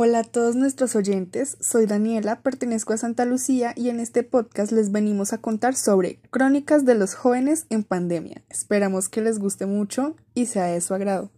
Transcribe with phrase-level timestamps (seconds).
[0.00, 4.70] Hola a todos nuestros oyentes, soy Daniela, pertenezco a Santa Lucía y en este podcast
[4.70, 8.44] les venimos a contar sobre Crónicas de los jóvenes en pandemia.
[8.48, 11.32] Esperamos que les guste mucho y sea de su agrado.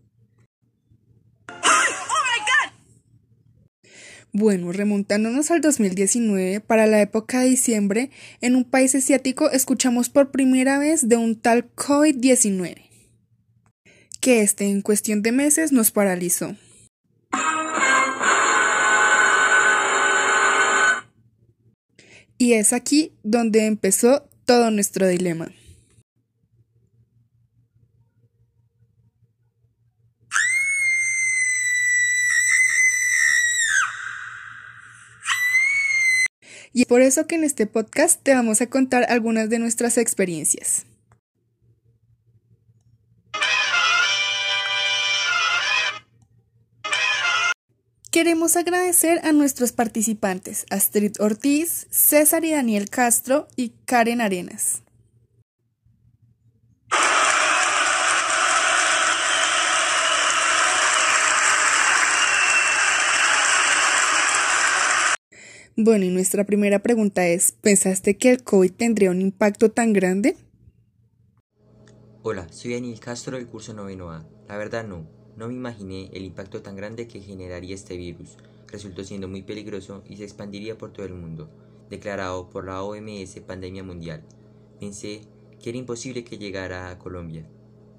[4.35, 8.11] Bueno, remontándonos al 2019, para la época de diciembre,
[8.43, 12.77] en un país asiático escuchamos por primera vez de un tal COVID-19,
[14.21, 16.57] que este en cuestión de meses nos paralizó.
[22.41, 25.53] Y es aquí donde empezó todo nuestro dilema.
[36.73, 39.99] Y es por eso que en este podcast te vamos a contar algunas de nuestras
[39.99, 40.87] experiencias.
[48.11, 54.83] Queremos agradecer a nuestros participantes, Astrid Ortiz, César y Daniel Castro y Karen Arenas.
[65.77, 70.37] Bueno, y nuestra primera pregunta es, ¿pensaste que el COVID tendría un impacto tan grande?
[72.25, 74.27] Hola, soy Daniel Castro del curso noveno A.
[74.49, 78.37] La verdad no, no me imaginé el impacto tan grande que generaría este virus.
[78.69, 81.49] Resultó siendo muy peligroso y se expandiría por todo el mundo,
[81.89, 84.23] declarado por la OMS pandemia mundial.
[84.79, 85.23] Pensé
[85.61, 87.47] que era imposible que llegara a Colombia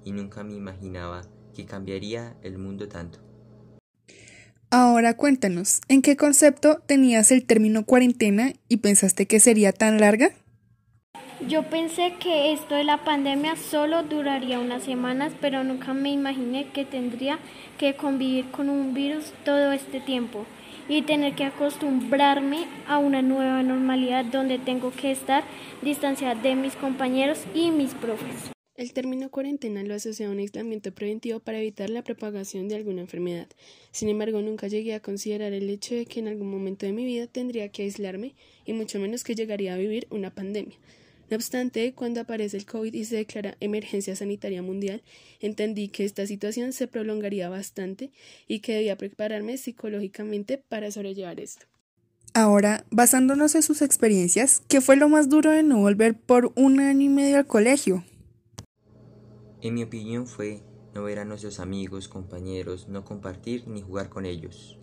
[0.04, 1.22] y nunca me imaginaba
[1.54, 3.18] que cambiaría el mundo tanto.
[4.70, 10.32] Ahora cuéntanos, ¿en qué concepto tenías el término cuarentena y pensaste que sería tan larga?
[11.48, 16.68] Yo pensé que esto de la pandemia solo duraría unas semanas, pero nunca me imaginé
[16.68, 17.40] que tendría
[17.78, 20.46] que convivir con un virus todo este tiempo
[20.88, 25.42] y tener que acostumbrarme a una nueva normalidad donde tengo que estar
[25.82, 28.52] distanciada de mis compañeros y mis profes.
[28.76, 33.00] El término cuarentena lo asocia a un aislamiento preventivo para evitar la propagación de alguna
[33.00, 33.48] enfermedad.
[33.90, 37.04] Sin embargo, nunca llegué a considerar el hecho de que en algún momento de mi
[37.04, 38.34] vida tendría que aislarme
[38.64, 40.78] y mucho menos que llegaría a vivir una pandemia.
[41.32, 45.00] No obstante, cuando aparece el COVID y se declara emergencia sanitaria mundial,
[45.40, 48.10] entendí que esta situación se prolongaría bastante
[48.46, 51.64] y que debía prepararme psicológicamente para sobrellevar esto.
[52.34, 56.80] Ahora, basándonos en sus experiencias, ¿qué fue lo más duro de no volver por un
[56.80, 58.04] año y medio al colegio?
[59.62, 60.60] En mi opinión fue
[60.94, 64.78] no ver a nuestros amigos, compañeros, no compartir ni jugar con ellos.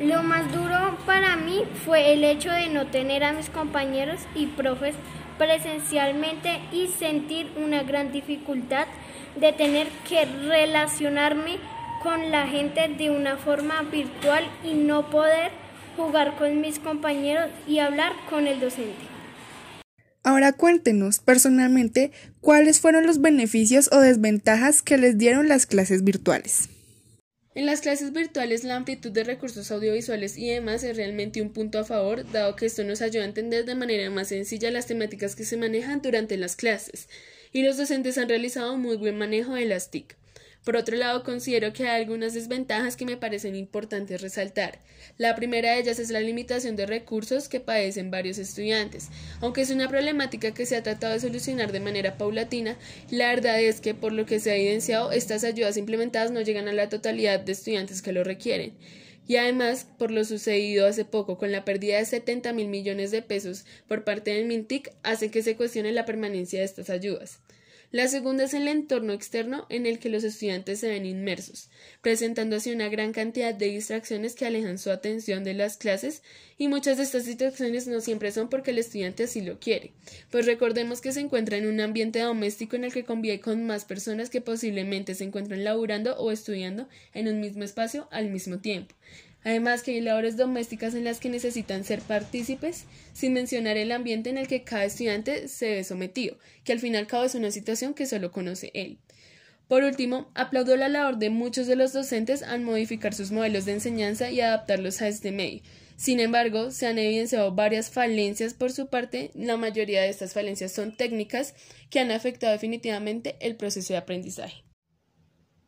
[0.00, 4.46] Lo más duro para mí fue el hecho de no tener a mis compañeros y
[4.46, 4.94] profes
[5.38, 8.86] presencialmente y sentir una gran dificultad
[9.40, 11.58] de tener que relacionarme
[12.02, 15.50] con la gente de una forma virtual y no poder
[15.96, 19.14] jugar con mis compañeros y hablar con el docente.
[20.22, 26.70] Ahora cuéntenos personalmente cuáles fueron los beneficios o desventajas que les dieron las clases virtuales.
[27.56, 31.78] En las clases virtuales la amplitud de recursos audiovisuales y demás es realmente un punto
[31.78, 35.36] a favor, dado que esto nos ayuda a entender de manera más sencilla las temáticas
[35.36, 37.08] que se manejan durante las clases,
[37.52, 40.16] y los docentes han realizado un muy buen manejo de las TIC.
[40.64, 44.78] Por otro lado, considero que hay algunas desventajas que me parecen importantes resaltar.
[45.18, 49.08] La primera de ellas es la limitación de recursos que padecen varios estudiantes.
[49.42, 52.78] Aunque es una problemática que se ha tratado de solucionar de manera paulatina,
[53.10, 56.66] la verdad es que, por lo que se ha evidenciado, estas ayudas implementadas no llegan
[56.66, 58.72] a la totalidad de estudiantes que lo requieren.
[59.28, 63.20] Y además, por lo sucedido hace poco con la pérdida de 70 mil millones de
[63.20, 67.40] pesos por parte del MINTIC, hace que se cuestione la permanencia de estas ayudas.
[67.94, 71.70] La segunda es el entorno externo en el que los estudiantes se ven inmersos,
[72.02, 76.24] presentando así una gran cantidad de distracciones que alejan su atención de las clases
[76.58, 79.92] y muchas de estas distracciones no siempre son porque el estudiante así lo quiere,
[80.32, 83.84] pues recordemos que se encuentra en un ambiente doméstico en el que convive con más
[83.84, 88.96] personas que posiblemente se encuentran laburando o estudiando en un mismo espacio al mismo tiempo.
[89.44, 94.30] Además que hay labores domésticas en las que necesitan ser partícipes, sin mencionar el ambiente
[94.30, 97.34] en el que cada estudiante se ve sometido, que al fin y al cabo es
[97.34, 98.98] una situación que solo conoce él.
[99.68, 103.72] Por último, aplaudo la labor de muchos de los docentes al modificar sus modelos de
[103.72, 105.62] enseñanza y adaptarlos a este medio.
[105.96, 109.30] Sin embargo, se han evidenciado varias falencias por su parte.
[109.34, 111.54] La mayoría de estas falencias son técnicas
[111.88, 114.64] que han afectado definitivamente el proceso de aprendizaje.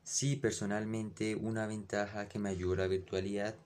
[0.02, 3.56] Sí, personalmente una ventaja que me ayudó la virtualidad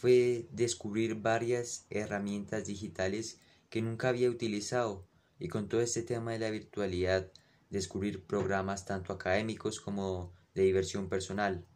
[0.00, 3.38] fue descubrir varias herramientas digitales
[3.68, 5.06] que nunca había utilizado
[5.38, 7.30] y con todo este tema de la virtualidad
[7.68, 11.66] descubrir programas tanto académicos como de diversión personal.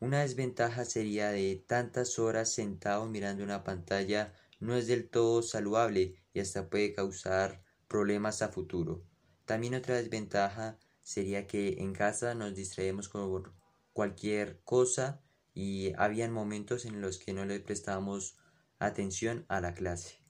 [0.00, 6.16] Una desventaja sería de tantas horas sentado mirando una pantalla no es del todo saludable
[6.34, 9.04] y hasta puede causar problemas a futuro.
[9.44, 13.52] También otra desventaja sería que en casa nos distraemos con
[13.92, 15.22] cualquier cosa
[15.56, 18.36] y habían momentos en los que no le prestábamos
[18.78, 20.20] atención a la clase.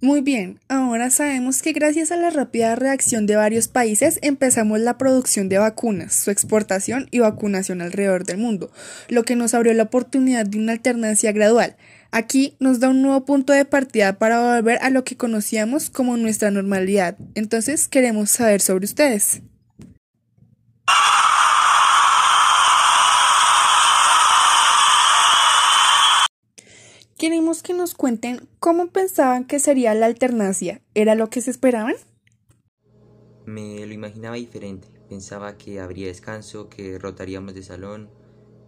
[0.00, 4.96] Muy bien, ahora sabemos que gracias a la rápida reacción de varios países empezamos la
[4.96, 8.70] producción de vacunas, su exportación y vacunación alrededor del mundo,
[9.08, 11.76] lo que nos abrió la oportunidad de una alternancia gradual.
[12.12, 16.16] Aquí nos da un nuevo punto de partida para volver a lo que conocíamos como
[16.16, 17.16] nuestra normalidad.
[17.34, 19.42] Entonces queremos saber sobre ustedes.
[27.18, 30.82] Queremos que nos cuenten cómo pensaban que sería la alternancia.
[30.94, 31.96] ¿Era lo que se esperaban?
[33.44, 34.86] Me lo imaginaba diferente.
[35.08, 38.08] Pensaba que habría descanso, que rotaríamos de salón,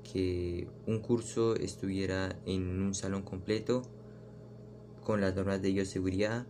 [0.02, 3.82] que un curso estuviera en un salón completo
[5.04, 6.44] con las normas de bioseguridad.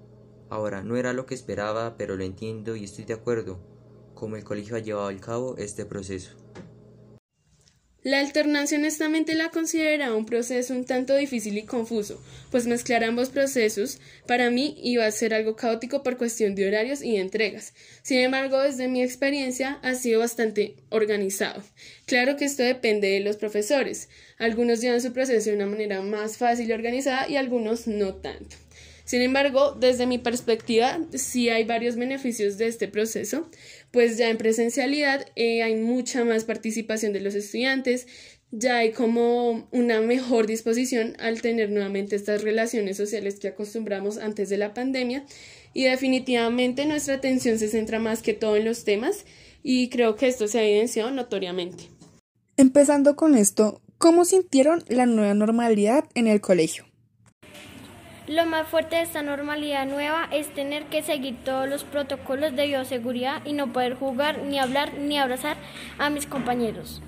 [0.48, 3.60] Ahora, no era lo que esperaba, pero lo entiendo y estoy de acuerdo,
[4.14, 6.30] como el colegio ha llevado a cabo este proceso.
[8.02, 12.18] La alternancia honestamente la consideraba un proceso un tanto difícil y confuso,
[12.50, 17.02] pues mezclar ambos procesos para mí iba a ser algo caótico por cuestión de horarios
[17.02, 17.74] y entregas.
[18.02, 21.62] Sin embargo, desde mi experiencia ha sido bastante organizado.
[22.10, 24.08] Claro que esto depende de los profesores.
[24.36, 28.56] Algunos llevan su proceso de una manera más fácil y organizada y algunos no tanto.
[29.04, 33.48] Sin embargo, desde mi perspectiva, sí hay varios beneficios de este proceso,
[33.92, 38.08] pues ya en presencialidad eh, hay mucha más participación de los estudiantes,
[38.50, 44.48] ya hay como una mejor disposición al tener nuevamente estas relaciones sociales que acostumbramos antes
[44.48, 45.24] de la pandemia
[45.74, 49.26] y definitivamente nuestra atención se centra más que todo en los temas
[49.62, 51.99] y creo que esto se ha evidenciado notoriamente.
[52.60, 56.84] Empezando con esto, ¿cómo sintieron la nueva normalidad en el colegio?
[58.28, 62.66] Lo más fuerte de esta normalidad nueva es tener que seguir todos los protocolos de
[62.66, 65.56] bioseguridad y no poder jugar, ni hablar, ni abrazar
[65.96, 67.00] a mis compañeros.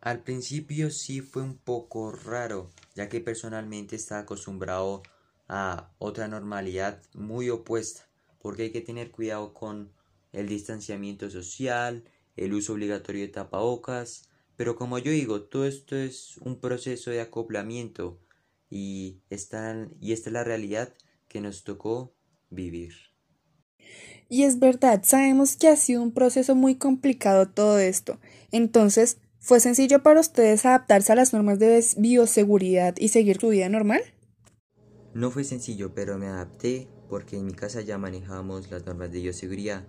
[0.00, 5.02] Al principio sí fue un poco raro, ya que personalmente estaba acostumbrado
[5.48, 9.90] a otra normalidad muy opuesta, porque hay que tener cuidado con
[10.30, 12.04] el distanciamiento social,
[12.36, 17.20] el uso obligatorio de tapabocas, pero como yo digo, todo esto es un proceso de
[17.20, 18.20] acoplamiento
[18.70, 20.92] y esta, y esta es la realidad
[21.28, 22.14] que nos tocó
[22.50, 22.94] vivir.
[24.28, 28.18] Y es verdad, sabemos que ha sido un proceso muy complicado todo esto.
[28.52, 33.68] Entonces, ¿fue sencillo para ustedes adaptarse a las normas de bioseguridad y seguir su vida
[33.68, 34.02] normal?
[35.12, 39.20] No fue sencillo, pero me adapté porque en mi casa ya manejamos las normas de
[39.20, 39.84] bioseguridad.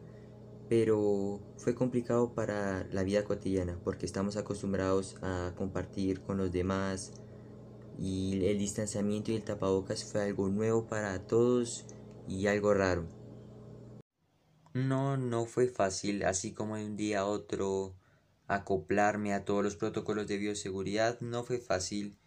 [0.67, 7.13] Pero fue complicado para la vida cotidiana porque estamos acostumbrados a compartir con los demás,
[7.97, 11.85] y el distanciamiento y el tapabocas fue algo nuevo para todos
[12.27, 13.05] y algo raro.
[14.73, 17.95] No, no fue fácil, así como de un día a otro
[18.47, 22.17] acoplarme a todos los protocolos de bioseguridad, no fue fácil.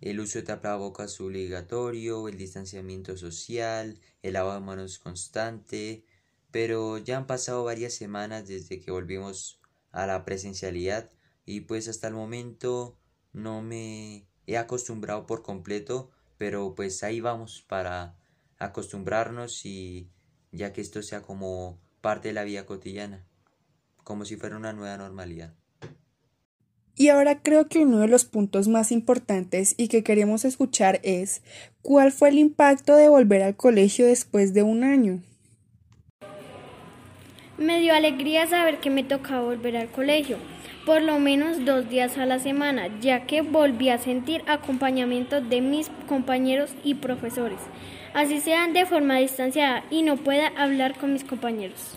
[0.00, 6.04] El uso de tapabocas obligatorio, el distanciamiento social, el lavado de manos constante,
[6.54, 11.10] pero ya han pasado varias semanas desde que volvimos a la presencialidad
[11.44, 12.96] y pues hasta el momento
[13.32, 18.16] no me he acostumbrado por completo, pero pues ahí vamos para
[18.56, 20.12] acostumbrarnos y
[20.52, 23.26] ya que esto sea como parte de la vida cotidiana,
[24.04, 25.56] como si fuera una nueva normalidad.
[26.94, 31.42] Y ahora creo que uno de los puntos más importantes y que queremos escuchar es
[31.82, 35.20] ¿cuál fue el impacto de volver al colegio después de un año?
[37.56, 40.38] Me dio alegría saber que me tocaba volver al colegio,
[40.84, 45.60] por lo menos dos días a la semana, ya que volví a sentir acompañamiento de
[45.60, 47.60] mis compañeros y profesores,
[48.12, 51.96] así sean de forma distanciada y no pueda hablar con mis compañeros.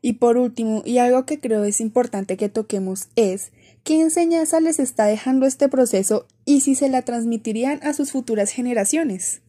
[0.00, 3.52] Y por último, y algo que creo es importante que toquemos es
[3.84, 8.50] qué enseñanza les está dejando este proceso y si se la transmitirían a sus futuras
[8.50, 9.42] generaciones.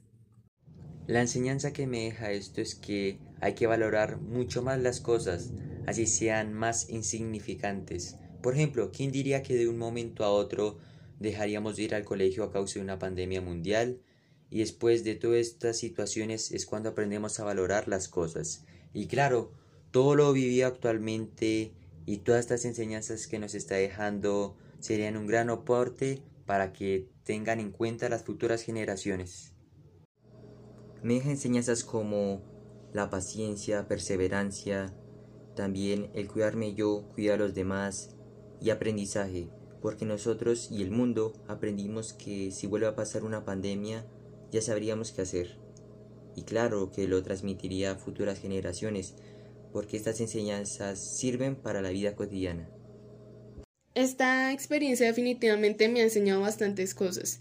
[1.07, 5.51] La enseñanza que me deja esto es que hay que valorar mucho más las cosas,
[5.85, 10.77] así sean más insignificantes, por ejemplo, ¿quién diría que de un momento a otro
[11.17, 14.01] dejaríamos de ir al colegio a causa de una pandemia mundial?
[14.49, 18.65] Y después de todas estas situaciones es cuando aprendemos a valorar las cosas.
[18.93, 19.53] Y claro,
[19.91, 21.71] todo lo vivido actualmente
[22.05, 27.61] y todas estas enseñanzas que nos está dejando serían un gran aporte para que tengan
[27.61, 29.53] en cuenta las futuras generaciones.
[31.01, 32.43] Me deja enseñanzas como
[32.93, 34.93] la paciencia, perseverancia,
[35.55, 38.11] también el cuidarme yo, cuidar a los demás
[38.61, 39.49] y aprendizaje,
[39.81, 44.05] porque nosotros y el mundo aprendimos que si vuelve a pasar una pandemia
[44.51, 45.57] ya sabríamos qué hacer.
[46.35, 49.15] Y claro que lo transmitiría a futuras generaciones,
[49.71, 52.69] porque estas enseñanzas sirven para la vida cotidiana.
[53.95, 57.39] Esta experiencia definitivamente me ha enseñado bastantes cosas,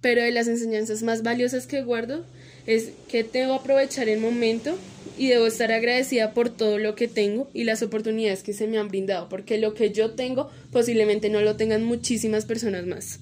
[0.00, 2.24] pero de las enseñanzas más valiosas que guardo
[2.66, 4.78] es que debo aprovechar el momento
[5.18, 8.78] y debo estar agradecida por todo lo que tengo y las oportunidades que se me
[8.78, 13.20] han brindado, porque lo que yo tengo posiblemente no lo tengan muchísimas personas más.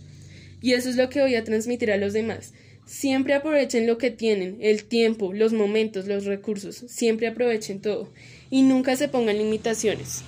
[0.61, 2.53] Y eso es lo que voy a transmitir a los demás.
[2.87, 8.11] Siempre aprovechen lo que tienen, el tiempo, los momentos, los recursos, siempre aprovechen todo
[8.51, 10.23] y nunca se pongan limitaciones.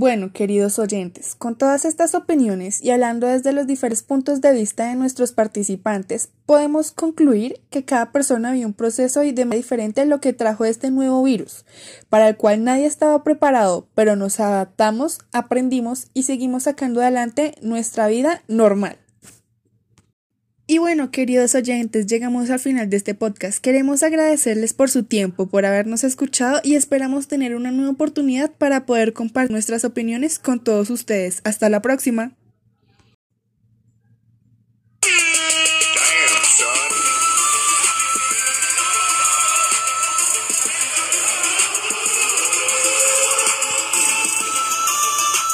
[0.00, 4.88] Bueno, queridos oyentes, con todas estas opiniones y hablando desde los diferentes puntos de vista
[4.88, 10.06] de nuestros participantes, podemos concluir que cada persona vio un proceso y de manera diferente
[10.06, 11.64] lo que trajo este nuevo virus,
[12.08, 18.06] para el cual nadie estaba preparado, pero nos adaptamos, aprendimos y seguimos sacando adelante nuestra
[18.06, 18.98] vida normal.
[20.70, 23.58] Y bueno, queridos oyentes, llegamos al final de este podcast.
[23.58, 28.84] Queremos agradecerles por su tiempo, por habernos escuchado y esperamos tener una nueva oportunidad para
[28.84, 31.40] poder compartir nuestras opiniones con todos ustedes.
[31.44, 32.32] Hasta la próxima.